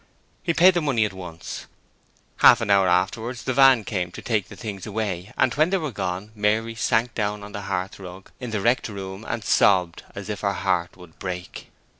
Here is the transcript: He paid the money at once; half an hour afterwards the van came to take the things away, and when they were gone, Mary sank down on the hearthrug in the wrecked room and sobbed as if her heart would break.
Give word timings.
He 0.41 0.55
paid 0.55 0.73
the 0.73 0.81
money 0.81 1.05
at 1.05 1.13
once; 1.13 1.67
half 2.37 2.59
an 2.59 2.71
hour 2.71 2.87
afterwards 2.87 3.43
the 3.43 3.53
van 3.53 3.83
came 3.83 4.11
to 4.13 4.21
take 4.23 4.47
the 4.47 4.55
things 4.55 4.87
away, 4.87 5.31
and 5.37 5.53
when 5.53 5.69
they 5.69 5.77
were 5.77 5.91
gone, 5.91 6.31
Mary 6.33 6.73
sank 6.73 7.13
down 7.13 7.43
on 7.43 7.51
the 7.51 7.61
hearthrug 7.69 8.31
in 8.39 8.49
the 8.49 8.61
wrecked 8.61 8.89
room 8.89 9.23
and 9.29 9.43
sobbed 9.43 10.01
as 10.15 10.27
if 10.27 10.39
her 10.39 10.53
heart 10.53 10.97
would 10.97 11.19
break. 11.19 11.67